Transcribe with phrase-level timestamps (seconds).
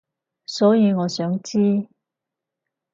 [0.47, 1.87] 所以我想知